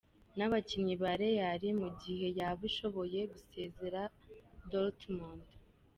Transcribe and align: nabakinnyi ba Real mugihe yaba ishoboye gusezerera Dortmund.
nabakinnyi 0.37 0.95
ba 1.01 1.11
Real 1.21 1.63
mugihe 1.81 2.27
yaba 2.37 2.61
ishoboye 2.69 3.19
gusezerera 3.31 4.01
Dortmund. 4.71 5.45